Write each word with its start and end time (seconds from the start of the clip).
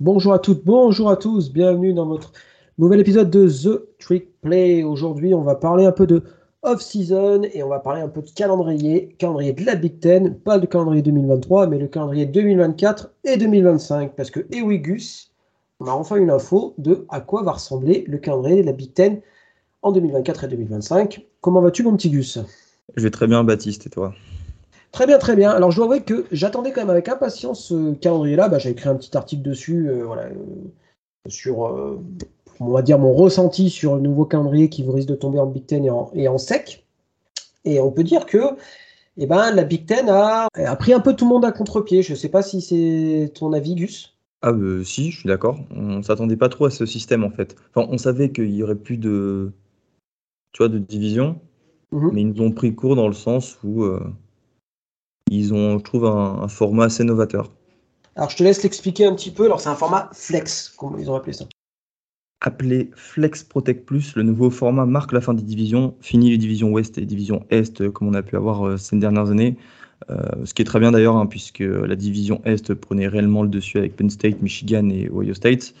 Bonjour 0.00 0.32
à 0.32 0.38
toutes, 0.38 0.64
bonjour 0.64 1.10
à 1.10 1.16
tous, 1.18 1.52
bienvenue 1.52 1.92
dans 1.92 2.06
votre 2.06 2.32
nouvel 2.78 3.00
épisode 3.00 3.28
de 3.28 3.46
The 3.46 3.98
Trick 3.98 4.40
Play. 4.40 4.82
Aujourd'hui, 4.82 5.34
on 5.34 5.42
va 5.42 5.56
parler 5.56 5.84
un 5.84 5.92
peu 5.92 6.06
de 6.06 6.22
off-season 6.62 7.42
et 7.52 7.62
on 7.62 7.68
va 7.68 7.80
parler 7.80 8.00
un 8.00 8.08
peu 8.08 8.22
de 8.22 8.30
calendrier, 8.30 9.14
calendrier 9.18 9.52
de 9.52 9.62
la 9.62 9.74
Big 9.74 10.00
Ten, 10.00 10.36
pas 10.36 10.56
le 10.56 10.66
calendrier 10.66 11.02
2023, 11.02 11.66
mais 11.66 11.76
le 11.76 11.86
calendrier 11.86 12.24
2024 12.24 13.10
et 13.24 13.36
2025. 13.36 14.16
Parce 14.16 14.30
que, 14.30 14.40
eh 14.50 14.62
oui, 14.62 14.78
Gus, 14.78 15.32
on 15.80 15.84
a 15.84 15.90
enfin 15.90 16.16
une 16.16 16.30
info 16.30 16.72
de 16.78 17.04
à 17.10 17.20
quoi 17.20 17.42
va 17.42 17.52
ressembler 17.52 18.06
le 18.08 18.16
calendrier 18.16 18.62
de 18.62 18.66
la 18.66 18.72
Big 18.72 18.94
Ten 18.94 19.20
en 19.82 19.92
2024 19.92 20.44
et 20.44 20.48
2025. 20.48 21.26
Comment 21.42 21.60
vas-tu, 21.60 21.82
mon 21.82 21.94
petit 21.94 22.08
Gus? 22.08 22.38
Je 22.96 23.02
vais 23.02 23.10
très 23.10 23.26
bien, 23.26 23.44
Baptiste, 23.44 23.86
et 23.86 23.90
toi? 23.90 24.14
Très 24.92 25.06
bien, 25.06 25.18
très 25.18 25.36
bien. 25.36 25.50
Alors, 25.50 25.70
je 25.70 25.76
dois 25.76 25.84
avouer 25.86 26.02
que 26.02 26.26
j'attendais 26.32 26.72
quand 26.72 26.80
même 26.80 26.90
avec 26.90 27.08
impatience 27.08 27.64
ce 27.66 27.94
calendrier-là. 27.94 28.48
Bah, 28.48 28.58
J'ai 28.58 28.70
écrit 28.70 28.88
un 28.88 28.96
petit 28.96 29.16
article 29.16 29.42
dessus, 29.42 29.88
euh, 29.88 30.04
voilà, 30.04 30.24
euh, 30.24 30.34
sur, 31.28 31.66
euh, 31.66 32.00
on 32.58 32.70
va 32.70 32.82
dire, 32.82 32.98
mon 32.98 33.12
ressenti 33.12 33.70
sur 33.70 33.94
le 33.94 34.00
nouveau 34.00 34.24
calendrier 34.24 34.68
qui 34.68 34.82
vous 34.82 34.92
risque 34.92 35.08
de 35.08 35.14
tomber 35.14 35.38
en 35.38 35.46
Big 35.46 35.66
Ten 35.66 35.84
et 35.84 35.90
en, 35.90 36.10
et 36.14 36.26
en 36.28 36.38
sec. 36.38 36.84
Et 37.64 37.80
on 37.80 37.92
peut 37.92 38.02
dire 38.04 38.26
que 38.26 38.38
eh 39.16 39.26
ben, 39.26 39.50
la 39.52 39.64
Big 39.64 39.86
Ten 39.86 40.08
a, 40.08 40.48
a 40.54 40.76
pris 40.76 40.92
un 40.92 41.00
peu 41.00 41.14
tout 41.14 41.24
le 41.24 41.30
monde 41.30 41.44
à 41.44 41.52
contre-pied. 41.52 42.02
Je 42.02 42.12
ne 42.12 42.16
sais 42.16 42.28
pas 42.28 42.42
si 42.42 42.60
c'est 42.60 43.32
ton 43.34 43.52
avis, 43.52 43.74
Gus. 43.74 44.16
Ah, 44.42 44.52
si, 44.84 45.10
je 45.10 45.18
suis 45.20 45.28
d'accord. 45.28 45.58
On 45.70 46.02
s'attendait 46.02 46.36
pas 46.36 46.48
trop 46.48 46.64
à 46.64 46.70
ce 46.70 46.86
système, 46.86 47.22
en 47.24 47.30
fait. 47.30 47.54
Enfin, 47.74 47.86
on 47.92 47.98
savait 47.98 48.30
qu'il 48.30 48.50
y 48.50 48.62
aurait 48.62 48.74
plus 48.74 48.96
de, 48.96 49.52
tu 50.52 50.58
vois, 50.58 50.68
de 50.68 50.78
division, 50.78 51.38
Mhm. 51.92 52.10
mais 52.12 52.20
ils 52.22 52.28
nous 52.28 52.42
ont 52.42 52.52
pris 52.52 52.74
court 52.74 52.96
dans 52.96 53.08
le 53.08 53.12
sens 53.14 53.58
où 53.62 53.82
euh, 53.82 54.00
ils 55.30 55.54
ont, 55.54 55.78
je 55.78 55.84
trouve, 55.84 56.04
un, 56.04 56.42
un 56.42 56.48
format 56.48 56.84
assez 56.84 57.04
novateur. 57.04 57.50
Alors, 58.16 58.28
je 58.28 58.36
te 58.36 58.42
laisse 58.42 58.62
l'expliquer 58.62 59.06
un 59.06 59.14
petit 59.14 59.30
peu. 59.30 59.46
Alors, 59.46 59.60
c'est 59.60 59.70
un 59.70 59.74
format 59.74 60.10
flex, 60.12 60.74
comme 60.76 60.98
ils 60.98 61.10
ont 61.10 61.14
appelé 61.14 61.32
ça. 61.32 61.46
Appelé 62.42 62.90
Flex 62.94 63.44
Protect 63.44 63.84
Plus, 63.84 64.16
le 64.16 64.22
nouveau 64.22 64.50
format 64.50 64.86
marque 64.86 65.12
la 65.12 65.20
fin 65.20 65.34
des 65.34 65.42
divisions, 65.42 65.94
fini 66.00 66.30
les 66.30 66.38
divisions 66.38 66.70
Ouest 66.70 66.96
et 66.98 67.04
divisions 67.04 67.44
Est, 67.50 67.82
euh, 67.82 67.90
comme 67.90 68.08
on 68.08 68.14
a 68.14 68.22
pu 68.22 68.36
avoir 68.36 68.66
euh, 68.66 68.76
ces 68.78 68.96
dernières 68.96 69.30
années. 69.30 69.56
Euh, 70.08 70.16
ce 70.44 70.54
qui 70.54 70.62
est 70.62 70.64
très 70.64 70.80
bien 70.80 70.90
d'ailleurs, 70.90 71.16
hein, 71.16 71.26
puisque 71.26 71.60
la 71.60 71.96
division 71.96 72.40
Est 72.46 72.74
prenait 72.74 73.08
réellement 73.08 73.42
le 73.42 73.50
dessus 73.50 73.76
avec 73.76 73.96
Penn 73.96 74.08
State, 74.08 74.40
Michigan 74.40 74.88
et 74.88 75.10
Ohio 75.10 75.34
State. 75.34 75.74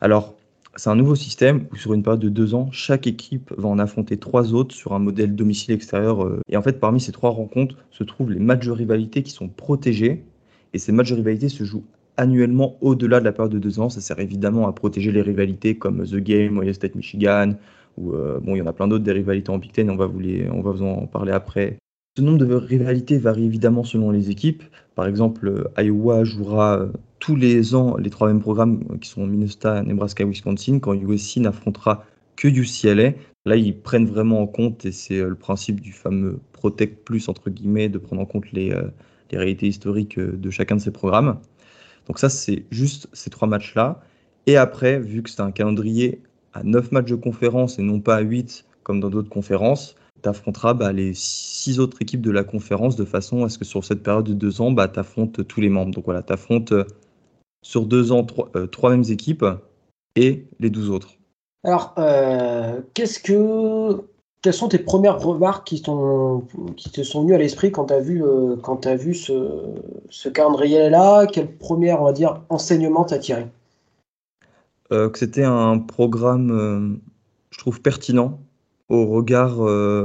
Alors, 0.00 0.34
c'est 0.80 0.88
un 0.88 0.96
nouveau 0.96 1.14
système 1.14 1.66
où 1.70 1.76
sur 1.76 1.92
une 1.92 2.02
période 2.02 2.22
de 2.22 2.30
deux 2.30 2.54
ans, 2.54 2.70
chaque 2.72 3.06
équipe 3.06 3.52
va 3.58 3.68
en 3.68 3.78
affronter 3.78 4.16
trois 4.16 4.54
autres 4.54 4.74
sur 4.74 4.94
un 4.94 4.98
modèle 4.98 5.36
domicile 5.36 5.74
extérieur. 5.74 6.24
euh, 6.24 6.40
Et 6.48 6.56
en 6.56 6.62
fait, 6.62 6.80
parmi 6.80 7.00
ces 7.00 7.12
trois 7.12 7.28
rencontres 7.28 7.76
se 7.90 8.02
trouvent 8.02 8.30
les 8.30 8.38
matchs 8.38 8.64
de 8.64 8.70
rivalité 8.70 9.22
qui 9.22 9.30
sont 9.30 9.48
protégés. 9.48 10.24
Et 10.72 10.78
ces 10.78 10.90
matchs 10.90 11.10
de 11.10 11.16
rivalité 11.16 11.50
se 11.50 11.64
jouent 11.64 11.84
annuellement 12.16 12.78
au-delà 12.80 13.20
de 13.20 13.26
la 13.26 13.32
période 13.32 13.52
de 13.52 13.58
deux 13.58 13.78
ans. 13.78 13.90
Ça 13.90 14.00
sert 14.00 14.20
évidemment 14.20 14.68
à 14.68 14.72
protéger 14.72 15.12
les 15.12 15.20
rivalités 15.20 15.76
comme 15.76 16.02
The 16.02 16.16
Game, 16.16 16.56
Ohio 16.56 16.72
State, 16.72 16.94
Michigan, 16.94 17.56
euh, 17.98 18.40
bon, 18.40 18.54
il 18.54 18.60
y 18.60 18.62
en 18.62 18.66
a 18.66 18.72
plein 18.72 18.88
d'autres 18.88 19.04
des 19.04 19.12
rivalités 19.12 19.50
en 19.50 19.58
Big 19.58 19.72
Ten. 19.72 19.90
On 19.90 19.96
va 19.96 20.06
vous 20.06 20.20
les, 20.20 20.48
on 20.50 20.62
va 20.62 20.70
vous 20.70 20.82
en 20.82 21.06
parler 21.06 21.32
après. 21.32 21.76
Ce 22.16 22.22
nombre 22.22 22.38
de 22.38 22.54
rivalités 22.54 23.18
varie 23.18 23.44
évidemment 23.44 23.84
selon 23.84 24.10
les 24.10 24.30
équipes. 24.30 24.62
Par 24.94 25.06
exemple, 25.06 25.46
euh, 25.46 25.82
Iowa 25.82 26.24
jouera 26.24 26.88
tous 27.20 27.36
les 27.36 27.74
ans 27.74 27.96
les 27.98 28.10
trois 28.10 28.26
mêmes 28.26 28.40
programmes 28.40 28.82
euh, 28.90 28.96
qui 28.96 29.08
sont 29.08 29.26
Minnesota, 29.26 29.82
Nebraska 29.82 30.24
Wisconsin, 30.24 30.80
quand 30.80 30.94
USC 30.94 31.36
n'affrontera 31.36 32.04
que 32.34 32.48
UCLA. 32.48 33.12
Là, 33.46 33.56
ils 33.56 33.78
prennent 33.78 34.06
vraiment 34.06 34.40
en 34.40 34.46
compte, 34.46 34.84
et 34.84 34.92
c'est 34.92 35.18
euh, 35.18 35.28
le 35.28 35.36
principe 35.36 35.80
du 35.80 35.92
fameux 35.92 36.40
Protect 36.52 37.04
Plus, 37.04 37.28
entre 37.28 37.50
guillemets, 37.50 37.88
de 37.88 37.98
prendre 37.98 38.20
en 38.22 38.26
compte 38.26 38.50
les, 38.52 38.72
euh, 38.72 38.90
réalités 39.32 39.68
historiques 39.68 40.18
de 40.18 40.50
chacun 40.50 40.74
de 40.74 40.80
ces 40.80 40.90
programmes. 40.90 41.38
Donc 42.08 42.18
ça, 42.18 42.28
c'est 42.28 42.64
juste 42.72 43.08
ces 43.12 43.30
trois 43.30 43.46
matchs-là. 43.46 44.00
Et 44.46 44.56
après, 44.56 44.98
vu 44.98 45.22
que 45.22 45.30
c'est 45.30 45.40
un 45.40 45.52
calendrier 45.52 46.20
à 46.52 46.64
9 46.64 46.90
matchs 46.90 47.10
de 47.10 47.14
conférence 47.14 47.78
et 47.78 47.82
non 47.82 48.00
pas 48.00 48.16
à 48.16 48.20
8 48.22 48.64
comme 48.82 48.98
dans 48.98 49.08
d'autres 49.08 49.28
conférences, 49.28 49.94
tu 50.20 50.28
affronteras 50.28 50.74
bah, 50.74 50.92
les 50.92 51.12
six 51.14 51.78
autres 51.78 51.98
équipes 52.02 52.22
de 52.22 52.32
la 52.32 52.42
conférence 52.42 52.96
de 52.96 53.04
façon 53.04 53.44
à 53.44 53.48
ce 53.48 53.58
que 53.58 53.64
sur 53.64 53.84
cette 53.84 54.02
période 54.02 54.24
de 54.24 54.34
deux 54.34 54.60
ans, 54.60 54.72
bah, 54.72 54.88
tu 54.88 54.98
affrontes 54.98 55.46
tous 55.46 55.60
les 55.60 55.68
membres. 55.68 55.94
Donc 55.94 56.06
voilà, 56.06 56.24
tu 56.24 56.32
affrontes 56.32 56.74
sur 57.62 57.86
deux 57.86 58.12
ans 58.12 58.24
trois, 58.24 58.50
euh, 58.56 58.66
trois 58.66 58.90
mêmes 58.90 59.04
équipes 59.08 59.44
et 60.16 60.46
les 60.58 60.70
12 60.70 60.90
autres. 60.90 61.10
Alors, 61.62 61.94
euh, 61.98 62.80
qu'est-ce 62.94 63.20
que, 63.20 64.02
quelles 64.42 64.54
sont 64.54 64.68
tes 64.68 64.78
premières 64.78 65.20
remarques 65.20 65.66
qui, 65.66 65.82
te 65.82 67.02
sont 67.02 67.22
venues 67.22 67.34
à 67.34 67.38
l'esprit 67.38 67.70
quand 67.70 67.86
tu 67.86 67.94
as 67.94 68.00
vu, 68.00 68.24
euh, 68.24 68.56
quand 68.56 68.86
vu 68.86 69.14
ce, 69.14 69.74
ce 70.08 70.28
calendrier-là? 70.28 71.26
Quel 71.26 71.54
premier, 71.56 71.92
on 71.92 72.04
va 72.04 72.12
dire, 72.12 72.42
enseignement 72.48 73.04
t'as 73.04 73.18
tiré? 73.18 73.46
Euh, 74.92 75.08
que 75.08 75.18
c'était 75.18 75.44
un 75.44 75.78
programme, 75.78 76.50
euh, 76.50 76.96
je 77.50 77.58
trouve, 77.58 77.80
pertinent 77.80 78.40
au 78.88 79.06
regard 79.06 79.58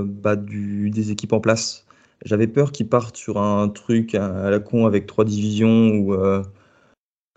bah, 0.05 0.35
du, 0.35 0.91
des 0.91 1.09
équipes 1.09 1.33
en 1.33 1.39
place. 1.39 1.85
J'avais 2.23 2.47
peur 2.47 2.71
qu'ils 2.71 2.87
partent 2.87 3.17
sur 3.17 3.39
un 3.39 3.67
truc 3.69 4.15
à, 4.15 4.45
à 4.45 4.49
la 4.49 4.59
con 4.59 4.85
avec 4.85 5.07
trois 5.07 5.25
divisions 5.25 6.05
euh, 6.11 6.43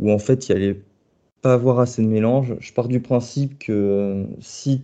où 0.01 0.13
en 0.13 0.19
fait 0.19 0.49
il 0.49 0.55
n'y 0.57 0.63
allait 0.63 0.81
pas 1.43 1.55
avoir 1.55 1.81
assez 1.81 2.03
de 2.03 2.09
mélange. 2.09 2.57
Je 2.61 2.73
pars 2.73 2.89
du 2.89 3.01
principe 3.01 3.59
que 3.59 3.73
euh, 3.73 4.25
si 4.41 4.83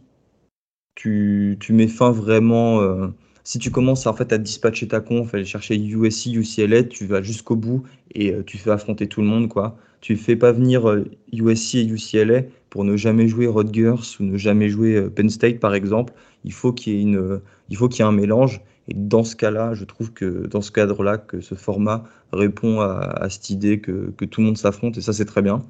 tu, 0.95 1.57
tu 1.61 1.73
mets 1.73 1.89
fin 1.89 2.11
vraiment, 2.11 2.81
euh, 2.81 3.09
si 3.45 3.59
tu 3.59 3.71
commences 3.71 4.07
en 4.07 4.15
fait 4.15 4.33
à 4.33 4.39
dispatcher 4.39 4.89
ta 4.89 5.01
conf, 5.01 5.35
aller 5.35 5.45
chercher 5.45 5.77
USC, 5.77 6.27
UCLA, 6.27 6.85
tu 6.85 7.07
vas 7.07 7.23
jusqu'au 7.23 7.57
bout 7.57 7.83
et 8.15 8.33
euh, 8.33 8.43
tu 8.45 8.59
fais 8.59 8.71
affronter 8.71 9.09
tout 9.09 9.21
le 9.21 9.27
monde 9.27 9.49
quoi. 9.49 9.77
Tu 10.01 10.17
fais 10.17 10.37
pas 10.37 10.53
venir 10.53 10.89
euh, 10.89 11.05
USC 11.33 11.77
et 11.77 11.87
UCLA 11.87 12.43
pour 12.71 12.85
ne 12.85 12.97
jamais 12.97 13.29
jouer 13.29 13.47
Rutgers 13.47 14.17
ou 14.21 14.25
ne 14.25 14.37
jamais 14.37 14.69
jouer 14.69 15.09
Penn 15.11 15.31
State 15.31 15.61
par 15.61 15.75
exemple. 15.75 16.13
Il 16.45 16.53
faut 16.53 16.73
qu'il 16.73 16.95
y 16.95 17.19
il 17.71 17.77
faut 17.77 17.89
qu'il 17.89 18.01
y 18.01 18.03
ait 18.03 18.09
un 18.09 18.13
mélange. 18.13 18.61
Et 18.89 18.95
dans 18.95 19.25
ce 19.25 19.35
cas-là, 19.37 19.75
je 19.75 19.85
trouve 19.85 20.13
que 20.13 20.47
dans 20.47 20.61
ce 20.61 20.71
cadre-là, 20.71 21.19
que 21.19 21.41
ce 21.41 21.55
format 21.55 22.05
répond 22.33 22.81
à, 22.81 23.29
cette 23.31 23.51
idée 23.51 23.81
que, 23.81 24.13
que 24.17 24.25
tout 24.25 24.41
le 24.41 24.49
monde 24.49 24.59
s'affronte 24.59 24.99
et 24.99 25.01
ça 25.01 25.13
c'est 25.13 25.25
très 25.25 25.43
bien. 25.43 25.63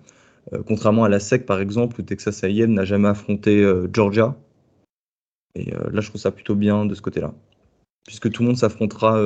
Euh, 0.52 0.62
contrairement 0.66 1.04
à 1.04 1.08
la 1.08 1.20
SEC 1.20 1.46
par 1.46 1.60
exemple, 1.60 2.00
où 2.00 2.02
Texas 2.02 2.42
A&M 2.44 2.72
n'a 2.72 2.84
jamais 2.84 3.08
affronté 3.08 3.62
euh, 3.62 3.88
Georgia. 3.92 4.36
Et 5.54 5.72
euh, 5.72 5.90
là, 5.92 6.00
je 6.00 6.08
trouve 6.08 6.20
ça 6.20 6.32
plutôt 6.32 6.56
bien 6.56 6.84
de 6.84 6.94
ce 6.94 7.02
côté-là, 7.02 7.32
puisque 8.06 8.30
tout 8.30 8.42
le 8.42 8.48
monde 8.48 8.56
s'affrontera 8.56 9.22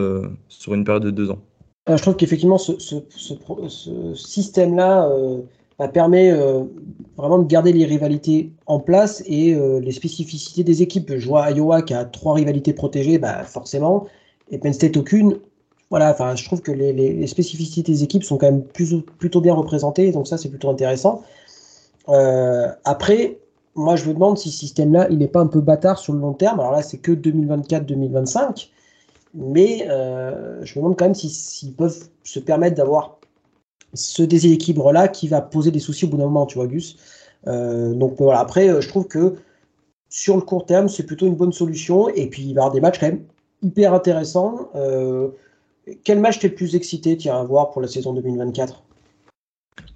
sur 0.49 0.75
une 0.75 0.84
période 0.84 1.05
de 1.05 1.10
deux 1.10 1.31
ans. 1.31 1.41
Je 1.88 2.03
trouve 2.03 2.16
qu'effectivement, 2.16 2.59
ce, 2.59 2.78
ce- 2.78 4.15
système-là 4.15 5.09
bah, 5.78 5.87
permet 5.87 6.31
euh, 6.33 6.65
vraiment 7.16 7.39
de 7.39 7.47
garder 7.47 7.72
les 7.72 7.84
rivalités 7.84 8.53
en 8.66 8.81
place 8.81 9.22
et 9.27 9.55
euh, 9.55 9.78
les 9.78 9.93
spécificités 9.93 10.65
des 10.65 10.83
équipes. 10.83 11.12
Je 11.16 11.28
vois 11.28 11.50
Iowa 11.53 11.83
qui 11.83 11.94
a 11.94 12.05
trois 12.05 12.34
rivalités 12.34 12.72
protégées, 12.72 13.19
bah, 13.19 13.44
forcément, 13.44 14.06
et 14.50 14.59
Penn 14.59 14.72
State 14.72 14.97
aucune. 14.97 15.38
Voilà, 15.91 16.11
enfin, 16.11 16.34
je 16.34 16.44
trouve 16.44 16.61
que 16.62 16.72
les, 16.72 17.27
spécificités 17.28 17.93
des 17.93 18.03
équipes 18.03 18.25
sont 18.25 18.37
quand 18.37 18.50
même 18.50 18.62
plutôt 18.62 19.41
bien 19.41 19.55
représentées, 19.55 20.11
donc 20.12 20.27
ça, 20.27 20.37
c'est 20.37 20.50
plutôt 20.50 20.69
intéressant. 20.69 21.22
Euh, 22.09 22.69
après, 22.84 23.38
moi, 23.75 23.97
je 23.97 24.06
me 24.06 24.15
demande 24.15 24.37
si 24.37 24.50
ce 24.50 24.59
système-là, 24.59 25.06
il 25.11 25.19
n'est 25.19 25.28
pas 25.28 25.41
un 25.41 25.47
peu 25.47 25.61
bâtard 25.61 25.99
sur 25.99 26.12
le 26.12 26.19
long 26.19 26.34
terme. 26.34 26.61
Alors 26.61 26.72
là, 26.72 26.83
c'est 26.83 26.99
que 26.99 27.12
2024-2025. 27.12 28.71
Mais 29.34 29.87
je 29.87 30.73
me 30.73 30.76
demande 30.76 30.99
quand 30.99 31.05
même 31.05 31.14
si- 31.14 31.29
s'ils 31.31 31.75
peuvent 31.75 32.08
se 32.25 32.41
permettre 32.41 32.76
d'avoir 32.76 33.18
ce 33.94 34.23
déséquilibre-là 34.23 35.08
qui 35.08 35.29
va 35.29 35.40
poser 35.40 35.70
des 35.70 35.79
soucis 35.79 36.05
au 36.05 36.08
bout 36.08 36.17
d'un 36.17 36.25
moment, 36.25 36.46
tu 36.46 36.56
vois, 36.56 36.67
Gus. 36.67 36.96
Euh, 37.46 37.94
donc 37.94 38.14
voilà, 38.19 38.40
après, 38.40 38.69
euh, 38.69 38.81
je 38.81 38.88
trouve 38.88 39.06
que 39.06 39.35
sur 40.08 40.37
le 40.37 40.43
court 40.43 40.67
terme, 40.67 40.88
c'est 40.88 41.05
plutôt 41.05 41.26
une 41.26 41.37
bonne 41.37 41.52
solution. 41.52 42.08
Et 42.08 42.29
puis, 42.29 42.43
il 42.43 42.55
va 42.55 42.61
y 42.61 42.64
avoir 42.64 42.73
des 42.73 42.81
matchs 42.81 42.99
quand 42.99 43.08
même 43.08 43.25
hyper 43.62 43.94
intéressants. 43.94 44.70
Euh, 44.75 45.29
quel 46.05 46.20
match 46.20 46.38
t'es 46.38 46.49
le 46.49 46.55
plus 46.55 46.75
excité, 46.76 47.17
tiens, 47.17 47.40
à 47.40 47.44
voir 47.44 47.70
pour 47.70 47.81
la 47.81 47.88
saison 47.88 48.12
2024 48.12 48.82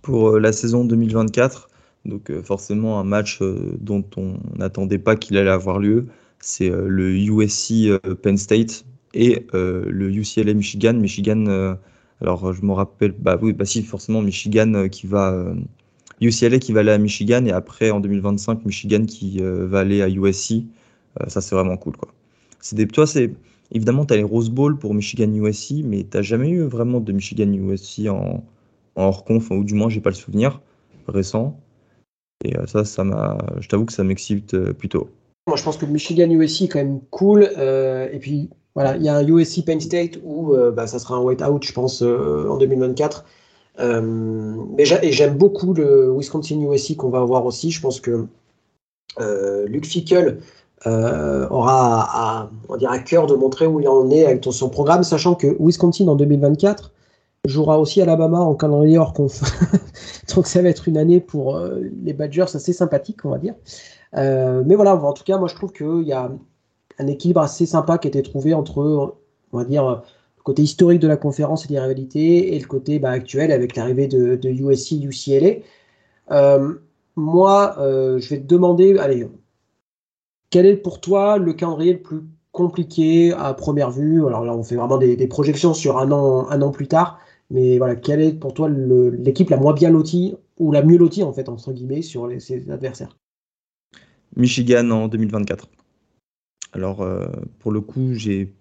Pour 0.01 0.39
la 0.39 0.53
saison 0.53 0.85
2024, 0.85 1.69
donc 2.07 2.33
forcément 2.41 2.99
un 2.99 3.05
match 3.05 3.41
dont 3.79 4.05
on 4.17 4.37
n'attendait 4.57 4.99
pas 4.99 5.17
qu'il 5.17 5.37
allait 5.37 5.51
avoir 5.51 5.79
lieu, 5.79 6.07
c'est 6.41 6.71
le 6.71 7.15
USC 7.15 7.91
Penn 8.23 8.39
State 8.39 8.87
et 9.13 9.47
le 9.53 10.11
UCLA 10.11 10.55
Michigan. 10.55 10.95
Michigan, 10.95 11.77
alors 12.23 12.53
je 12.53 12.63
me 12.63 12.73
rappelle, 12.73 13.13
bah 13.13 13.39
oui, 13.41 13.53
bah 13.53 13.65
si, 13.65 13.83
forcément 13.83 14.23
Michigan 14.23 14.73
euh, 14.75 14.89
qui 14.89 15.07
va, 15.07 15.33
euh, 15.33 15.55
UCLA 16.21 16.59
qui 16.59 16.73
va 16.73 16.81
aller 16.81 16.93
à 16.93 16.99
Michigan 16.99 17.45
et 17.47 17.53
après 17.53 17.91
en 17.91 18.01
2025 18.01 18.65
Michigan 18.65 19.05
qui 19.05 19.39
euh, 19.41 19.67
va 19.67 19.81
aller 19.81 20.03
à 20.03 20.09
USC. 20.09 20.65
Euh, 21.21 21.29
ça 21.29 21.41
c'est 21.41 21.55
vraiment 21.55 21.77
cool 21.77 21.97
quoi. 21.97 22.09
C'est 22.61 22.77
des, 22.77 22.87
toi 22.87 23.07
c'est 23.07 23.33
évidemment 23.73 24.07
tu 24.07 24.15
as 24.15 24.17
les 24.17 24.23
Rose 24.23 24.51
Bowl 24.51 24.79
pour 24.79 24.95
Michigan 24.95 25.33
USC, 25.33 25.83
mais 25.85 26.05
t'as 26.05 26.23
jamais 26.23 26.51
eu 26.51 26.63
vraiment 26.63 27.01
de 27.01 27.13
Michigan 27.13 27.53
USC 27.53 28.09
en, 28.09 28.45
en 28.97 29.03
hors 29.03 29.25
conf, 29.25 29.51
ou 29.51 29.65
du 29.65 29.75
moins 29.75 29.89
j'ai 29.89 30.01
pas 30.01 30.11
le 30.11 30.17
souvenir 30.17 30.61
récent. 31.09 31.59
Et 32.45 32.57
euh, 32.57 32.67
ça, 32.67 32.85
ça 32.85 33.05
m'a, 33.05 33.39
je 33.61 33.69
t'avoue 33.69 33.85
que 33.85 33.93
ça 33.93 34.05
m'excite 34.05 34.55
euh, 34.55 34.73
plutôt. 34.73 35.11
Moi, 35.47 35.57
je 35.57 35.63
pense 35.63 35.77
que 35.77 35.87
Michigan 35.87 36.31
USC 36.31 36.63
est 36.63 36.69
quand 36.69 36.79
même 36.79 37.01
cool. 37.11 37.49
Euh, 37.57 38.09
et 38.13 38.19
puis, 38.19 38.51
voilà, 38.75 38.97
il 38.97 39.03
y 39.03 39.09
a 39.09 39.17
un 39.17 39.27
USC 39.27 39.65
Penn 39.65 39.81
State 39.81 40.19
où 40.25 40.55
euh, 40.55 40.71
bah, 40.71 40.87
ça 40.87 40.99
sera 40.99 41.17
un 41.17 41.21
white 41.21 41.43
out, 41.43 41.63
je 41.63 41.73
pense, 41.73 42.03
euh, 42.03 42.49
en 42.49 42.57
2024. 42.57 43.25
mais 43.79 44.85
j'aime 44.85 45.37
beaucoup 45.37 45.75
le 45.75 46.13
Wisconsin 46.17 46.61
USC 46.61 46.97
qu'on 46.97 47.11
va 47.11 47.21
avoir 47.21 47.45
aussi. 47.45 47.71
Je 47.71 47.81
pense 47.81 48.01
que 48.01 48.27
Luke 49.67 49.87
Fickle 49.87 50.39
aura 50.87 52.41
à, 52.41 52.51
on 52.69 52.77
dire, 52.77 52.91
à 52.91 52.99
cœur 52.99 53.27
de 53.27 53.35
montrer 53.35 53.67
où 53.67 53.81
il 53.81 53.89
en 53.89 54.11
est 54.11 54.25
avec 54.25 54.45
son 54.51 54.69
programme, 54.69 55.03
sachant 55.03 55.35
que 55.35 55.57
Wisconsin 55.61 56.09
en 56.09 56.17
2024 56.17 56.93
jouera 57.47 57.79
aussi 57.79 58.01
Alabama 58.01 58.39
en 58.39 58.55
calendrier 58.55 58.99
hors 58.99 59.13
conf. 59.13 59.43
Donc 60.35 60.47
ça 60.47 60.63
va 60.63 60.69
être 60.69 60.89
une 60.89 60.97
année 60.97 61.21
pour 61.21 61.61
les 62.03 62.13
Badgers 62.15 62.55
assez 62.55 62.73
sympathique, 62.73 63.25
on 63.25 63.31
va 63.31 63.39
dire. 63.39 63.55
mais 64.15 64.75
voilà, 64.75 64.97
en 64.97 65.13
tout 65.13 65.25
cas, 65.25 65.37
moi 65.37 65.49
je 65.49 65.55
trouve 65.55 65.73
qu'il 65.73 66.07
y 66.07 66.13
a 66.13 66.31
un 66.99 67.07
équilibre 67.07 67.41
assez 67.41 67.67
sympa 67.67 67.99
qui 67.99 68.09
a 68.09 68.11
été 68.11 68.23
trouvé 68.23 68.55
entre, 68.55 69.17
on 69.53 69.59
va 69.59 69.65
dire, 69.65 70.03
le 70.43 70.43
côté 70.43 70.63
historique 70.63 71.01
de 71.01 71.09
la 71.09 71.17
conférence 71.17 71.65
et 71.65 71.69
des 71.69 71.79
rivalités 71.79 72.55
et 72.55 72.59
le 72.59 72.67
côté 72.67 72.99
bah, 72.99 73.11
actuel 73.11 73.53
avec 73.53 73.77
l'arrivée 73.77 74.09
de, 74.09 74.49
USC, 74.49 74.93
UCLA. 75.03 75.63
Euh, 76.31 76.75
moi, 77.17 77.77
euh, 77.79 78.19
je 78.19 78.31
vais 78.31 78.41
te 78.41 78.47
demander, 78.47 78.99
allez, 78.99 79.29
quel 80.51 80.67
est 80.67 80.77
pour 80.77 81.01
toi 81.01 81.39
le 81.39 81.53
calendrier 81.53 81.93
le 81.95 82.03
plus 82.03 82.23
compliqué 82.53 83.33
à 83.33 83.55
première 83.55 83.91
vue? 83.91 84.27
Alors 84.27 84.45
là, 84.45 84.55
on 84.55 84.63
fait 84.63 84.77
vraiment 84.77 84.99
des, 84.99 85.27
projections 85.29 85.75
sur 85.75 85.99
un 85.99 86.11
an, 86.13 86.49
un 86.51 86.63
an 86.63 86.71
plus 86.71 86.89
tard. 86.89 87.19
Mais 87.51 87.79
voilà, 87.79 87.97
quelle 87.97 88.21
est 88.21 88.33
pour 88.33 88.55
toi 88.55 88.69
l'équipe 88.69 89.51
la 89.51 89.59
moins 89.59 89.75
bien 89.75 89.91
lotie 89.91 90.35
ou 90.59 90.73
la 90.73 90.83
mieux 90.83 90.97
lotie 90.97 91.23
en 91.23 91.33
fait 91.33 91.49
entre 91.51 91.73
guillemets 91.73 92.03
sur 92.03 92.29
ses 92.41 92.71
adversaires? 92.71 93.17
Michigan 94.37 94.91
en 94.91 95.09
2024. 95.09 95.69
Alors, 96.73 97.03
euh, 97.03 97.27
pour 97.59 97.73
le 97.73 97.81
coup, 97.81 98.15
j'ai 98.15 98.53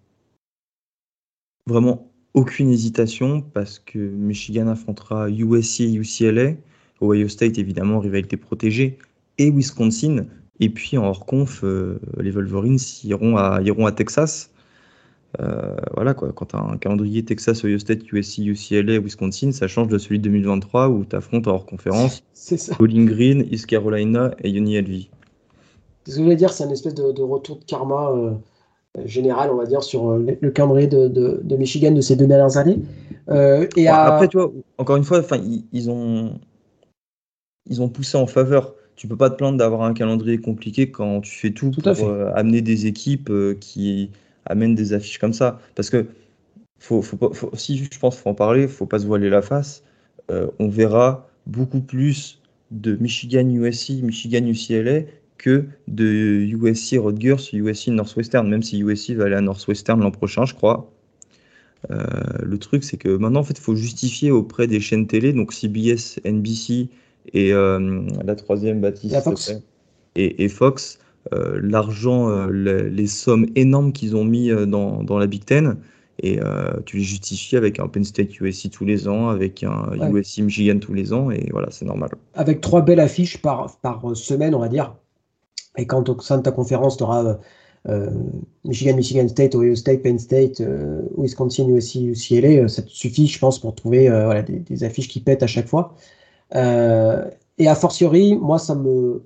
vraiment 1.66 2.12
aucune 2.34 2.70
hésitation 2.70 3.42
parce 3.42 3.80
que 3.80 4.00
Michigan 4.00 4.68
affrontera 4.68 5.30
USC 5.30 5.82
et 5.82 5.94
UCLA, 5.94 6.54
Ohio 7.02 7.28
State 7.28 7.58
évidemment, 7.58 8.00
rivalité 8.00 8.38
protégée, 8.38 8.98
et 9.38 9.50
Wisconsin. 9.50 10.26
Et 10.60 10.70
puis 10.70 10.98
en 10.98 11.06
hors 11.06 11.26
conf, 11.26 11.62
euh, 11.64 12.00
les 12.20 12.32
Wolverines 12.32 12.78
iront 13.04 13.38
à, 13.38 13.62
iront 13.64 13.86
à 13.86 13.92
Texas. 13.92 14.52
Euh, 15.40 15.76
voilà 15.96 16.14
quoi, 16.14 16.34
quand 16.34 16.48
tu 16.48 16.56
as 16.58 16.60
un 16.60 16.78
calendrier 16.78 17.24
Texas, 17.24 17.64
Ohio 17.64 17.80
State, 17.80 18.12
USC, 18.12 18.40
UCLA, 18.40 19.00
Wisconsin, 19.00 19.52
ça 19.54 19.68
change 19.68 19.88
de 19.88 19.98
celui 19.98 20.20
de 20.20 20.24
2023 20.26 20.90
où 20.90 21.06
tu 21.06 21.16
affrontes 21.16 21.48
en 21.48 21.52
hors 21.52 21.66
conférence 21.66 22.22
Bowling 22.78 23.06
Green, 23.06 23.48
East 23.50 23.66
Carolina 23.66 24.32
et 24.44 24.52
UNLV. 24.52 25.08
Ce 26.06 26.12
que 26.12 26.18
je 26.18 26.24
voulais 26.24 26.36
dire, 26.36 26.52
c'est 26.52 26.64
une 26.64 26.72
espèce 26.72 26.96
de, 26.96 27.22
retour 27.22 27.58
de 27.58 27.64
karma 27.64 28.12
euh, 28.12 28.34
général, 29.06 29.52
on 29.52 29.56
va 29.56 29.66
dire, 29.66 29.84
sur 29.84 30.10
euh, 30.10 30.38
le, 30.42 30.52
calendrier 30.52 30.88
de, 30.88 31.56
Michigan 31.56 31.92
de 31.92 32.02
ces 32.02 32.16
deux 32.16 32.28
dernières 32.28 32.58
années. 32.58 32.80
Euh, 33.30 33.68
et 33.76 33.88
Après, 33.88 34.28
tu 34.28 34.38
vois, 34.38 34.52
encore 34.78 34.96
une 34.96 35.04
fois, 35.04 35.22
ils, 35.34 35.64
ils, 35.72 35.90
ont, 35.90 36.40
ils 37.70 37.82
ont 37.82 37.90
poussé 37.90 38.18
en 38.18 38.28
faveur. 38.28 38.74
Tu 38.96 39.08
peux 39.08 39.16
pas 39.16 39.30
te 39.30 39.36
plaindre 39.36 39.58
d'avoir 39.58 39.84
un 39.84 39.94
calendrier 39.94 40.40
compliqué 40.40 40.92
quand 40.92 41.22
tu 41.22 41.32
fais 41.32 41.52
tout, 41.52 41.72
pour 41.72 42.10
amener 42.36 42.62
des 42.62 42.86
équipes 42.88 43.32
qui 43.60 44.12
amènent 44.46 44.76
des 44.76 44.94
affiches 44.94 45.18
comme 45.18 45.34
ça. 45.34 45.60
Parce 45.76 45.90
que 45.90 46.08
faut, 46.80 47.02
faut, 47.02 47.52
si 47.54 47.78
je 47.78 48.00
pense 48.00 48.16
qu'il 48.16 48.24
faut 48.24 48.30
en 48.30 48.36
parler, 48.36 48.68
faut 48.68 48.86
pas 48.86 49.00
se 49.00 49.06
voiler 49.06 49.30
la 49.30 49.42
face. 49.42 49.84
on 50.30 50.68
verra 50.68 51.28
beaucoup 51.48 51.80
plus 51.80 52.42
de 52.72 52.96
Michigan 52.96 53.48
USC, 53.50 54.02
Michigan 54.02 54.46
UCLA 54.46 55.02
que 55.42 55.66
de 55.88 56.06
USC 56.06 56.98
Rutgers, 57.00 57.36
USC 57.52 57.88
Northwestern, 57.88 58.48
même 58.48 58.62
si 58.62 58.80
USC 58.80 59.12
va 59.12 59.26
aller 59.26 59.36
à 59.36 59.42
Northwestern 59.42 60.00
l'an 60.00 60.12
prochain, 60.12 60.46
je 60.46 60.54
crois. 60.54 60.94
Euh, 61.90 61.98
le 62.44 62.58
truc, 62.60 62.84
c'est 62.84 62.98
que 62.98 63.10
maintenant, 63.10 63.40
en 63.40 63.44
fait, 63.44 63.58
il 63.58 63.62
faut 63.62 63.76
justifier 63.76 64.30
auprès 64.30 64.68
des 64.68 64.80
chaînes 64.80 65.08
télé, 65.08 65.34
donc 65.34 65.52
CBS, 65.52 66.20
NBC 66.24 66.90
et 67.34 67.54
euh, 67.54 68.02
la 68.24 68.36
troisième 68.36 68.82
Baptiste 68.82 69.20
Fox. 69.22 69.54
Et, 70.16 70.48
Fox, 70.48 71.00
euh, 71.34 71.60
l'argent, 71.64 72.46
les, 72.48 73.08
sommes 73.08 73.48
énormes 73.56 73.94
qu'ils 73.94 74.16
ont 74.16 74.26
mis 74.26 74.50
dans, 74.68 75.04
dans, 75.04 75.18
la 75.18 75.26
Big 75.26 75.44
Ten. 75.44 75.78
Et 76.24 76.40
tu 76.86 76.98
les 76.98 77.04
justifies 77.04 77.58
avec 77.58 77.80
un 77.80 77.88
Penn 77.88 78.04
State 78.04 78.40
USC 78.40 78.70
tous 78.70 78.86
les 78.86 79.08
ans, 79.08 79.30
avec 79.30 79.64
un 79.64 80.14
USC 80.14 80.42
Michigan 80.42 80.78
tous 80.78 80.94
les 80.94 81.14
ans, 81.14 81.32
et 81.32 81.48
voilà, 81.50 81.70
c'est 81.72 81.86
normal. 81.86 82.12
Avec 82.36 82.62
trois 82.62 82.84
belles 82.84 83.00
affiches 83.00 83.42
par, 83.42 83.80
par 83.80 84.16
semaine, 84.16 84.54
on 84.54 84.60
va 84.60 84.68
dire. 84.68 84.94
Et 85.78 85.86
quand 85.88 86.10
au 86.10 86.20
sein 86.20 86.38
de 86.38 86.44
ta 86.44 86.52
conférence, 86.52 86.98
tu 86.98 87.04
auras 87.04 87.38
euh, 87.90 88.12
Michigan, 88.64 88.96
Michigan 88.96 89.28
State, 89.28 89.56
Ohio 89.56 89.76
State, 89.76 90.04
Penn 90.04 90.20
State, 90.20 90.62
euh, 90.62 91.02
Wisconsin, 91.18 91.68
USC, 91.68 91.96
UCLA, 91.96 92.64
euh, 92.64 92.68
ça 92.68 92.82
te 92.82 92.90
suffit, 92.90 93.28
je 93.28 93.40
pense, 93.40 93.60
pour 93.60 93.74
trouver 93.76 94.10
des, 94.48 94.84
affiches 94.84 95.08
qui 95.08 95.22
pètent 95.22 95.44
à 95.44 95.48
chaque 95.48 95.68
fois. 95.68 95.96
et 96.54 97.68
a 97.68 97.76
fortiori, 97.76 98.36
moi, 98.36 98.60
ça 98.60 98.76
me, 98.76 99.24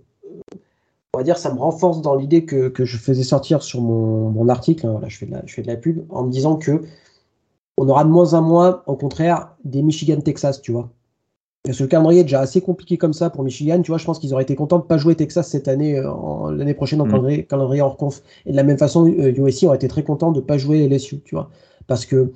on 1.14 1.18
va 1.18 1.24
dire, 1.24 1.38
ça 1.38 1.54
me 1.54 1.60
renforce 1.60 2.02
dans 2.02 2.16
l'idée 2.16 2.46
que, 2.46 2.70
que, 2.70 2.86
je 2.86 2.98
faisais 2.98 3.24
sortir 3.24 3.64
sur 3.64 3.82
mon, 3.82 4.30
mon 4.30 4.50
article. 4.50 4.88
Hein, 4.88 5.02
je, 5.08 5.18
fais 5.18 5.26
de 5.26 5.32
la, 5.32 5.42
je 5.46 5.54
fais 5.54 5.62
de 5.62 5.68
la 5.68 5.78
pub 5.78 6.06
en 6.10 6.24
me 6.24 6.32
disant 6.32 6.58
que 6.58 6.82
on 7.78 7.90
aura 7.90 8.06
de 8.06 8.10
moins 8.10 8.34
en 8.34 8.42
moins, 8.42 8.84
au 8.88 8.96
contraire, 8.96 9.56
des 9.66 9.82
Michigan, 9.82 10.22
Texas, 10.22 10.62
tu 10.62 10.72
vois. 10.72 10.90
Parce 11.66 11.80
que 11.80 11.84
le 11.84 11.90
calendrier 11.90 12.22
est 12.22 12.26
déjà 12.26 12.42
assez 12.42 12.62
compliqué 12.62 12.98
comme 12.98 13.14
ça 13.14 13.32
pour 13.32 13.44
Michigan. 13.44 13.82
Tu 13.82 13.90
vois, 13.90 13.98
je 13.98 14.06
pense 14.06 14.20
qu'ils 14.20 14.34
auraient 14.34 14.44
été 14.44 14.56
contents 14.56 14.78
de 14.78 14.84
ne 14.84 14.88
pas 14.88 14.98
jouer 14.98 15.16
Texas 15.16 15.50
cette 15.50 15.68
année, 15.68 15.98
euh, 15.98 16.52
l'année 16.52 16.76
prochaine 16.76 17.02
en 17.02 17.06
mm. 17.06 17.44
calendrier, 17.48 17.82
hors 17.82 17.98
conf. 17.98 18.22
Et 18.46 18.52
de 18.52 18.56
la 18.56 18.64
même 18.64 18.78
façon, 18.78 19.08
USC 19.08 19.64
euh, 19.64 19.68
aurait 19.68 19.78
été 19.78 19.88
très 19.88 20.04
content 20.04 20.32
de 20.32 20.40
ne 20.40 20.46
pas 20.46 20.60
jouer 20.60 20.88
LSU, 20.88 21.22
tu 21.26 21.34
vois. 21.34 21.50
Parce 21.88 22.06
que 22.06 22.32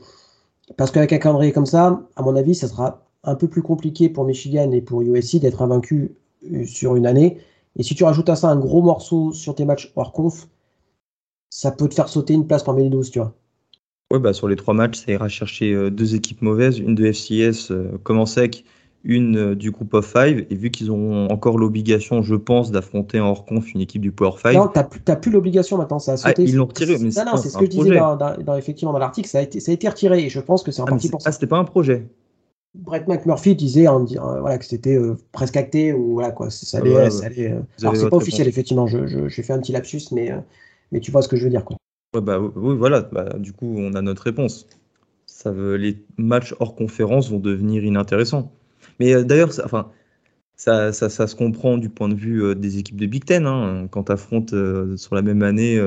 parce 0.78 0.92
qu'avec 0.92 1.14
un 1.14 1.18
calendrier 1.18 1.52
comme 1.52 1.66
ça, 1.66 2.02
à 2.16 2.22
mon 2.22 2.36
avis, 2.36 2.56
ça 2.56 2.68
sera 2.68 3.06
un 3.24 3.36
peu 3.36 3.48
plus 3.48 3.62
compliqué 3.62 4.10
pour 4.10 4.24
Michigan 4.24 4.72
et 4.72 4.82
pour 4.82 5.02
USC 5.02 5.40
d'être 5.40 5.62
invaincu 5.62 6.16
euh, 6.52 6.66
sur 6.66 6.96
une 6.96 7.06
année. 7.06 7.38
Et 7.76 7.84
si 7.84 7.94
tu 7.94 8.04
rajoutes 8.04 8.30
à 8.30 8.36
ça 8.36 8.50
un 8.50 8.58
gros 8.58 8.82
morceau 8.82 9.32
sur 9.32 9.54
tes 9.54 9.66
matchs 9.66 9.92
hors 9.96 10.12
conf, 10.12 10.48
ça 11.52 11.72
peut 11.72 11.88
te 11.88 11.94
faire 11.94 12.10
sauter 12.10 12.34
une 12.34 12.48
place 12.48 12.64
parmi 12.64 12.84
les 12.84 12.90
12, 12.90 13.12
tu 13.12 13.20
vois. 13.20 13.36
Ouais, 14.12 14.20
bah 14.20 14.34
sur 14.34 14.48
les 14.48 14.56
trois 14.56 14.74
matchs, 14.74 15.06
ça 15.06 15.12
ira 15.12 15.30
chercher 15.30 15.92
deux 15.92 16.16
équipes 16.16 16.42
mauvaises, 16.42 16.80
une 16.80 16.96
de 16.96 17.12
FCS 17.12 17.72
comme 18.02 18.18
en 18.18 18.26
sec 18.26 18.66
une 19.04 19.38
euh, 19.38 19.56
du 19.56 19.72
groupe 19.72 19.94
of 19.94 20.06
five. 20.06 20.46
Et 20.50 20.56
vu 20.56 20.72
qu'ils 20.72 20.92
ont 20.92 21.28
encore 21.30 21.58
l'obligation, 21.58 22.22
je 22.22 22.36
pense, 22.36 22.72
d'affronter 22.72 23.20
en 23.20 23.30
hors 23.30 23.46
conf 23.46 23.74
une 23.74 23.82
équipe 23.82 24.02
du 24.02 24.12
Power 24.12 24.38
5. 24.42 24.54
Non, 24.54 24.68
tu 24.68 25.00
n'as 25.08 25.16
plus, 25.16 25.32
l'obligation 25.32 25.78
maintenant. 25.78 26.00
Ça 26.00 26.14
a 26.14 26.18
sauté. 26.18 26.34
Ah, 26.38 26.42
ils 26.42 26.56
l'ont 26.56 26.66
retiré. 26.66 26.98
Mais 27.00 27.10
non, 27.10 27.32
non, 27.32 27.38
c'est 27.38 27.50
ce 27.50 27.58
que 27.58 27.66
je 27.66 27.70
disais 27.70 27.98
dans, 27.98 28.58
effectivement 28.58 28.94
dans 28.94 29.00
l'article. 29.00 29.28
Ça, 29.28 29.40
a 29.40 29.42
été, 29.42 29.60
ça 29.60 29.72
a 29.72 29.74
été 29.74 29.88
retiré 29.88 30.24
et 30.26 30.30
je 30.30 30.40
pense 30.40 30.64
que 30.64 30.72
c'est 30.72 30.82
un 30.82 30.86
ah, 30.88 30.92
parti 30.92 31.10
pour 31.10 31.22
ça. 31.22 31.30
Ah, 31.30 31.32
c'était 31.32 31.48
pas 31.48 31.58
un 31.58 31.66
projet. 31.66 32.08
Brett 32.76 33.08
McMurphy 33.08 33.56
disait 33.56 33.88
en, 33.88 34.06
euh, 34.06 34.42
voilà, 34.42 34.60
que 34.60 34.66
c'était 34.66 34.96
euh, 34.96 35.18
presque 35.32 35.58
acté 35.58 35.92
ou 35.92 36.14
voilà 36.14 36.32
quoi. 36.32 36.52
Ça 36.52 36.78
allait, 36.78 36.96
ouais, 36.96 37.56
Alors 37.82 37.96
c'est 37.96 38.10
pas 38.10 38.18
officiel 38.18 38.48
effectivement. 38.48 38.86
J'ai 38.86 39.08
je, 39.08 39.42
fait 39.42 39.54
un 39.54 39.60
petit 39.60 39.72
lapsus, 39.72 40.12
mais, 40.12 40.32
mais 40.92 41.00
tu 41.00 41.10
vois 41.10 41.22
ce 41.22 41.28
que 41.28 41.36
je 41.36 41.46
veux 41.46 41.50
dire 41.50 41.66
quoi. 41.66 41.78
bah, 42.14 42.40
oui, 42.40 42.76
voilà. 42.76 43.02
Bah, 43.02 43.34
du 43.40 43.54
coup, 43.54 43.76
on 43.78 43.94
a 43.96 44.02
notre 44.02 44.24
réponse. 44.24 44.68
Ça 45.26 45.52
veut, 45.52 45.78
les 45.78 46.04
matchs 46.18 46.54
hors 46.60 46.76
conférence 46.76 47.32
vont 47.32 47.40
devenir 47.40 47.84
inintéressants. 47.84 48.52
Mais 49.00 49.14
euh, 49.14 49.24
d'ailleurs, 49.24 49.54
ça, 49.54 49.64
enfin, 49.66 49.92
ça, 50.56 50.94
ça, 50.94 51.10
ça, 51.10 51.28
se 51.28 51.36
comprend 51.36 51.78
du 51.78 51.90
point 51.90 52.10
de 52.10 52.16
vue 52.16 52.44
euh, 52.44 52.56
des 52.56 52.78
équipes 52.78 52.98
de 52.98 53.06
Big 53.06 53.26
Ten. 53.26 53.48
Hein. 53.48 53.88
Quand 53.92 54.06
tu 54.06 54.12
affrontes 54.12 54.54
euh, 54.54 54.98
sur 54.98 55.16
la 55.16 55.22
même 55.22 55.44
année 55.44 55.80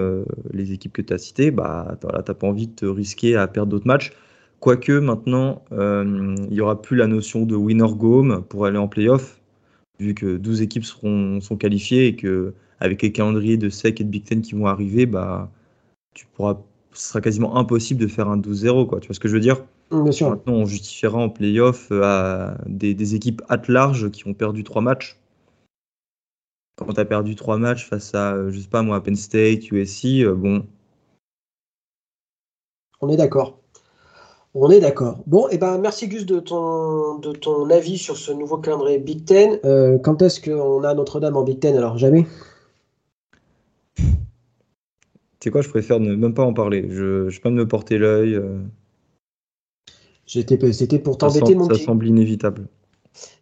les 0.52 0.72
équipes 0.72 0.92
que 0.92 1.02
tu 1.02 1.12
as 1.12 1.18
citées, 1.18 1.50
bah, 1.50 1.96
tu 2.00 2.06
n'as 2.06 2.22
pas 2.22 2.46
envie 2.46 2.68
de 2.68 2.74
te 2.74 2.86
risquer 2.86 3.36
à 3.36 3.46
perdre 3.48 3.70
d'autres 3.70 3.86
matchs. 3.86 4.12
Quoique 4.60 4.92
maintenant, 4.92 5.64
il 5.72 6.48
n'y 6.50 6.60
aura 6.60 6.80
plus 6.80 6.96
la 6.96 7.08
notion 7.08 7.44
de 7.44 7.56
winner 7.56 7.92
go 7.96 8.20
home 8.20 8.44
pour 8.48 8.64
aller 8.66 8.78
en 8.78 8.86
playoff, 8.86 9.40
vu 9.98 10.14
que 10.14 10.36
12 10.36 10.62
équipes 10.62 10.84
seront, 10.84 11.40
sont 11.40 11.56
qualifiées 11.56 12.06
et 12.06 12.16
que 12.16 12.54
avec 12.78 13.02
les 13.02 13.12
calendriers 13.12 13.56
de 13.56 13.68
SEC 13.68 14.00
et 14.00 14.04
de 14.04 14.08
Big 14.08 14.24
Ten 14.24 14.40
qui 14.42 14.54
vont 14.54 14.66
arriver, 14.66 15.06
bah, 15.06 15.50
tu 16.14 16.26
pourras, 16.26 16.58
ce 16.92 17.08
sera 17.08 17.20
quasiment 17.20 17.56
impossible 17.56 18.00
de 18.00 18.06
faire 18.08 18.28
un 18.28 18.38
12-0. 18.38 19.00
Tu 19.00 19.06
vois 19.06 19.14
ce 19.14 19.20
que 19.20 19.28
je 19.28 19.34
veux 19.34 19.40
dire? 19.40 19.64
Maintenant, 19.92 20.40
on 20.46 20.64
justifiera 20.64 21.18
en 21.18 21.28
playoff 21.28 21.88
euh, 21.90 22.02
à 22.02 22.56
des, 22.66 23.14
équipes 23.14 23.42
at 23.50 23.62
large 23.68 24.10
qui 24.10 24.26
ont 24.26 24.32
perdu 24.32 24.64
trois 24.64 24.80
matchs. 24.80 25.18
Quand 26.76 26.90
tu 26.94 27.00
as 27.00 27.04
perdu 27.04 27.34
trois 27.34 27.58
matchs 27.58 27.88
face 27.88 28.14
à, 28.14 28.32
euh, 28.32 28.50
je 28.50 28.58
sais 28.58 28.68
pas 28.68 28.82
moi, 28.82 29.02
Penn 29.02 29.14
State, 29.14 29.70
USC, 29.70 30.24
euh, 30.24 30.34
bon. 30.34 30.64
On 33.02 33.10
est 33.10 33.18
d'accord. 33.18 33.58
On 34.54 34.70
est 34.70 34.80
d'accord. 34.80 35.22
Bon, 35.26 35.48
et 35.48 35.54
eh 35.54 35.58
ben 35.58 35.78
merci 35.78 36.08
Gus 36.08 36.24
de 36.24 36.40
ton, 36.40 37.18
de 37.18 37.32
ton 37.32 37.68
avis 37.68 37.98
sur 37.98 38.16
ce 38.16 38.32
nouveau 38.32 38.58
calendrier 38.58 38.98
Big 38.98 39.24
Ten. 39.24 39.58
quand 40.02 40.20
est-ce 40.22 40.40
qu'on 40.40 40.84
a 40.84 40.94
Notre-Dame 40.94 41.36
en 41.36 41.42
Big 41.42 41.58
Ten 41.58 41.76
Alors 41.76 41.98
jamais 41.98 42.26
Tu 43.96 44.04
sais 45.42 45.50
quoi, 45.50 45.62
je 45.62 45.68
préfère 45.68 46.00
ne 46.00 46.14
même 46.14 46.34
pas 46.34 46.44
en 46.44 46.52
parler. 46.54 46.86
Je 46.90 47.24
ne 47.24 47.30
vais 47.30 47.40
pas 47.40 47.50
me 47.50 47.66
porter 47.66 47.98
l'œil. 47.98 48.40
C'était 50.32 50.98
pour 50.98 51.18
t'embêter, 51.18 51.54
mon 51.54 51.68
Ça 51.68 51.78
semble 51.78 52.06
inévitable. 52.06 52.66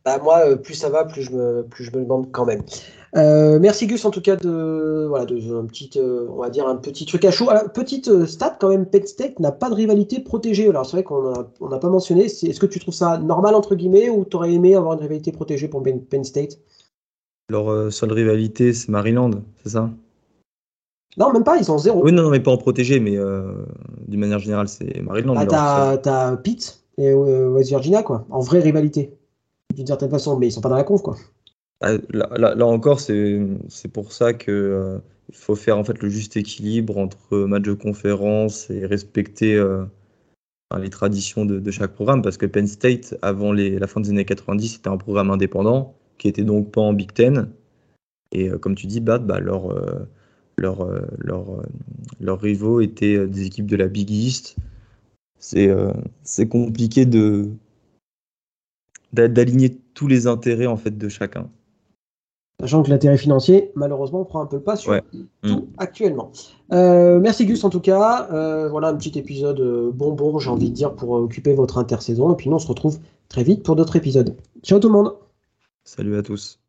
Bah, 0.04 0.18
moi, 0.22 0.56
plus 0.56 0.74
ça 0.74 0.88
va, 0.88 1.04
plus 1.04 1.22
je 1.22 1.30
me, 1.30 1.62
plus 1.62 1.84
je 1.84 1.96
me 1.96 2.02
demande 2.02 2.32
quand 2.32 2.44
même. 2.44 2.62
merci 3.14 3.86
Gus 3.86 4.04
en 4.04 4.10
tout 4.10 4.20
cas 4.20 4.36
de 4.36 5.06
voilà 5.08 5.24
de 5.24 5.36
un 5.54 5.66
petit 5.66 5.90
on 6.00 6.40
va 6.40 6.50
dire 6.50 6.66
un 6.66 6.76
petit 6.76 7.06
truc 7.06 7.24
à 7.24 7.30
chaud. 7.30 7.48
petite 7.74 8.26
stat 8.26 8.56
quand 8.58 8.70
même, 8.70 8.86
Penn 8.86 9.06
State 9.06 9.38
n'a 9.38 9.52
pas 9.52 9.70
de 9.70 9.74
rivalité 9.74 10.20
protégée. 10.20 10.68
Alors 10.68 10.84
c'est 10.84 10.96
vrai 10.96 11.04
qu'on 11.04 11.32
n'a 11.68 11.78
pas 11.78 11.88
mentionné. 11.88 12.24
Est-ce 12.24 12.58
que 12.58 12.66
tu 12.66 12.80
trouves 12.80 12.94
ça 12.94 13.18
normal 13.18 13.54
entre 13.54 13.76
guillemets 13.76 14.10
ou 14.10 14.24
tu 14.24 14.36
aurais 14.36 14.52
aimé 14.52 14.74
avoir 14.74 14.94
une 14.94 15.00
rivalité 15.00 15.30
protégée 15.30 15.68
pour 15.68 15.82
Penn 15.82 16.24
State? 16.24 16.58
Leur 17.48 17.92
seule 17.92 18.12
rivalité 18.12 18.72
c'est 18.72 18.88
Maryland, 18.88 19.30
c'est 19.62 19.70
ça? 19.70 19.90
Non, 21.16 21.32
même 21.32 21.44
pas, 21.44 21.56
ils 21.56 21.64
sont 21.64 21.78
zéro. 21.78 22.02
Oui, 22.04 22.12
non, 22.12 22.22
non 22.22 22.30
mais 22.30 22.40
pas 22.40 22.52
en 22.52 22.56
protégé, 22.56 23.00
mais 23.00 23.16
euh, 23.16 23.52
d'une 24.06 24.20
manière 24.20 24.38
générale, 24.38 24.68
c'est 24.68 25.02
Maryland. 25.02 25.34
Bah, 25.34 25.98
t'as 25.98 26.36
Pitt? 26.36 26.79
Et 26.98 27.10
euh, 27.10 27.48
West 27.48 27.70
Virginia, 27.70 28.02
quoi, 28.02 28.26
en 28.30 28.40
vraie 28.40 28.60
rivalité, 28.60 29.16
d'une 29.74 29.86
certaine 29.86 30.10
façon, 30.10 30.38
mais 30.38 30.48
ils 30.48 30.52
sont 30.52 30.60
pas 30.60 30.68
dans 30.68 30.76
la 30.76 30.84
conf, 30.84 31.02
quoi. 31.02 31.16
Ah, 31.82 31.92
là, 32.10 32.66
encore, 32.66 33.00
c'est 33.00 33.88
pour 33.92 34.12
ça 34.12 34.34
que 34.34 34.50
euh, 34.50 34.98
faut 35.32 35.56
faire 35.56 35.78
en 35.78 35.84
fait 35.84 36.02
le 36.02 36.10
juste 36.10 36.36
équilibre 36.36 36.98
entre 36.98 37.38
match 37.38 37.62
de 37.62 37.72
conférence 37.72 38.68
et 38.68 38.84
respecter 38.84 39.58
les 40.78 40.90
traditions 40.90 41.46
de, 41.46 41.70
chaque 41.70 41.94
programme, 41.94 42.20
parce 42.20 42.36
que 42.36 42.44
Penn 42.44 42.66
State, 42.66 43.16
avant 43.22 43.52
les, 43.52 43.78
la 43.78 43.86
fin 43.86 44.00
des 44.00 44.10
années 44.10 44.26
90, 44.26 44.74
c'était 44.74 44.88
un 44.88 44.98
programme 44.98 45.30
indépendant 45.30 45.94
qui 46.18 46.28
était 46.28 46.42
donc 46.42 46.70
pas 46.70 46.82
en 46.82 46.92
Big 46.92 47.12
Ten. 47.14 47.48
Et 48.32 48.50
comme 48.50 48.74
tu 48.74 48.86
dis, 48.86 49.00
Bad, 49.00 49.26
bah, 49.26 49.40
leur 49.40 49.72
leurs 50.60 50.86
leur, 51.18 51.62
leur 52.20 52.36
euh, 52.36 52.40
rivaux 52.40 52.80
étaient 52.80 53.16
euh, 53.16 53.26
des 53.26 53.46
équipes 53.46 53.66
de 53.66 53.76
la 53.76 53.88
Big 53.88 54.10
East. 54.10 54.56
C'est 55.40 55.68
euh, 55.68 55.92
compliqué 56.48 57.06
de 57.06 57.50
d'aligner 59.12 59.76
tous 59.94 60.06
les 60.06 60.28
intérêts 60.28 60.66
en 60.66 60.76
fait 60.76 60.96
de 60.96 61.08
chacun. 61.08 61.48
Sachant 62.60 62.84
que 62.84 62.90
l'intérêt 62.90 63.16
financier, 63.16 63.72
malheureusement, 63.74 64.24
prend 64.24 64.40
un 64.40 64.46
peu 64.46 64.56
le 64.56 64.62
pas 64.62 64.76
sur 64.76 64.94
tout 65.42 65.48
mm. 65.48 65.62
actuellement. 65.78 66.30
merci 66.70 67.44
Gus 67.44 67.64
en 67.64 67.70
tout 67.70 67.80
cas. 67.80 68.28
voilà 68.68 68.88
un 68.88 68.94
petit 68.94 69.18
épisode 69.18 69.90
bonbon, 69.92 70.38
j'ai 70.38 70.50
envie 70.50 70.70
de 70.70 70.74
dire, 70.74 70.94
pour 70.94 71.10
occuper 71.10 71.54
votre 71.54 71.78
intersaison. 71.78 72.32
Et 72.32 72.36
puis 72.36 72.48
nous, 72.48 72.56
on 72.56 72.60
se 72.60 72.68
retrouve 72.68 73.00
très 73.28 73.42
vite 73.42 73.64
pour 73.64 73.74
d'autres 73.74 73.96
épisodes. 73.96 74.36
Ciao 74.62 74.78
tout 74.78 74.88
le 74.88 74.94
monde. 74.94 75.14
Salut 75.82 76.16
à 76.16 76.22
tous. 76.22 76.59